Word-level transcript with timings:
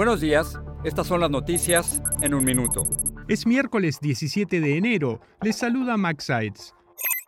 Buenos 0.00 0.22
días, 0.22 0.58
estas 0.82 1.08
son 1.08 1.20
las 1.20 1.30
noticias 1.30 2.00
en 2.22 2.32
un 2.32 2.42
minuto. 2.42 2.84
Es 3.28 3.46
miércoles 3.46 3.98
17 4.00 4.58
de 4.58 4.78
enero, 4.78 5.20
les 5.42 5.56
saluda 5.56 5.98
Max 5.98 6.24
Sides. 6.24 6.74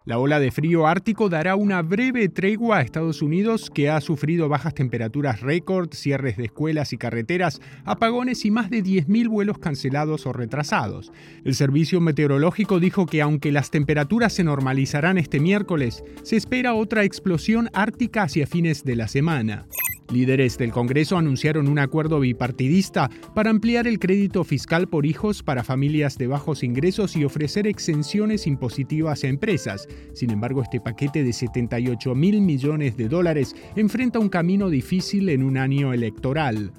La 0.06 0.18
ola 0.18 0.40
de 0.40 0.50
frío 0.50 0.86
ártico 0.86 1.28
dará 1.28 1.54
una 1.54 1.82
breve 1.82 2.30
tregua 2.30 2.78
a 2.78 2.80
Estados 2.80 3.20
Unidos, 3.20 3.68
que 3.68 3.90
ha 3.90 4.00
sufrido 4.00 4.48
bajas 4.48 4.72
temperaturas 4.72 5.42
récord, 5.42 5.92
cierres 5.92 6.38
de 6.38 6.46
escuelas 6.46 6.94
y 6.94 6.96
carreteras, 6.96 7.60
apagones 7.84 8.42
y 8.46 8.50
más 8.50 8.70
de 8.70 8.82
10.000 8.82 9.28
vuelos 9.28 9.58
cancelados 9.58 10.24
o 10.24 10.32
retrasados. 10.32 11.12
El 11.44 11.54
Servicio 11.54 12.00
Meteorológico 12.00 12.80
dijo 12.80 13.04
que 13.04 13.20
aunque 13.20 13.52
las 13.52 13.70
temperaturas 13.70 14.32
se 14.32 14.44
normalizarán 14.44 15.18
este 15.18 15.40
miércoles, 15.40 16.02
se 16.22 16.36
espera 16.36 16.72
otra 16.72 17.04
explosión 17.04 17.68
ártica 17.74 18.22
hacia 18.22 18.46
fines 18.46 18.82
de 18.82 18.96
la 18.96 19.08
semana. 19.08 19.66
Líderes 20.12 20.58
del 20.58 20.72
Congreso 20.72 21.16
anunciaron 21.16 21.68
un 21.68 21.78
acuerdo 21.78 22.20
bipartidista 22.20 23.10
para 23.34 23.50
ampliar 23.50 23.86
el 23.86 23.98
crédito 23.98 24.44
fiscal 24.44 24.86
por 24.86 25.06
hijos 25.06 25.42
para 25.42 25.64
familias 25.64 26.18
de 26.18 26.26
bajos 26.26 26.62
ingresos 26.62 27.16
y 27.16 27.24
ofrecer 27.24 27.66
exenciones 27.66 28.46
impositivas 28.46 29.24
a 29.24 29.28
empresas. 29.28 29.88
Sin 30.12 30.30
embargo, 30.30 30.62
este 30.62 30.80
paquete 30.80 31.24
de 31.24 31.32
78 31.32 32.14
mil 32.14 32.42
millones 32.42 32.96
de 32.96 33.08
dólares 33.08 33.56
enfrenta 33.74 34.18
un 34.18 34.28
camino 34.28 34.68
difícil 34.68 35.30
en 35.30 35.42
un 35.42 35.56
año 35.56 35.94
electoral. 35.94 36.72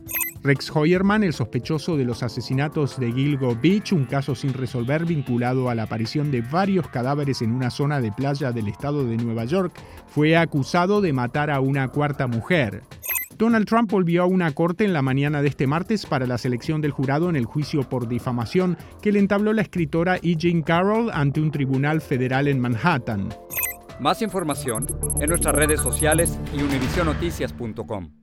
Rex 0.43 0.69
Hoyerman, 0.75 1.23
el 1.23 1.31
sospechoso 1.31 1.95
de 1.95 2.03
los 2.03 2.21
asesinatos 2.21 2.99
de 2.99 3.13
Gilgo 3.13 3.55
Beach, 3.55 3.93
un 3.93 4.03
caso 4.03 4.35
sin 4.35 4.53
resolver 4.53 5.05
vinculado 5.05 5.69
a 5.69 5.75
la 5.75 5.83
aparición 5.83 6.31
de 6.31 6.41
varios 6.41 6.89
cadáveres 6.89 7.41
en 7.41 7.53
una 7.53 7.69
zona 7.69 8.01
de 8.01 8.11
playa 8.11 8.51
del 8.51 8.67
estado 8.67 9.05
de 9.05 9.15
Nueva 9.15 9.45
York, 9.45 9.73
fue 10.07 10.35
acusado 10.35 10.99
de 10.99 11.13
matar 11.13 11.49
a 11.49 11.61
una 11.61 11.87
cuarta 11.87 12.27
mujer. 12.27 12.83
Donald 13.43 13.65
Trump 13.65 13.91
volvió 13.91 14.23
a 14.23 14.25
una 14.25 14.53
corte 14.53 14.85
en 14.85 14.93
la 14.93 15.01
mañana 15.01 15.41
de 15.41 15.49
este 15.49 15.67
martes 15.67 16.05
para 16.05 16.25
la 16.25 16.37
selección 16.37 16.79
del 16.79 16.91
jurado 16.91 17.29
en 17.29 17.35
el 17.35 17.43
juicio 17.43 17.83
por 17.83 18.07
difamación 18.07 18.77
que 19.01 19.11
le 19.11 19.19
entabló 19.19 19.51
la 19.51 19.63
escritora 19.63 20.15
E. 20.15 20.37
Jean 20.37 20.61
Carroll 20.61 21.11
ante 21.11 21.41
un 21.41 21.51
tribunal 21.51 21.99
federal 21.99 22.47
en 22.47 22.61
Manhattan. 22.61 23.35
Más 23.99 24.21
información 24.21 24.87
en 25.19 25.27
nuestras 25.29 25.55
redes 25.55 25.81
sociales 25.81 26.39
y 26.57 26.61
univisionoticias.com. 26.61 28.22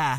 Yeah. 0.00 0.18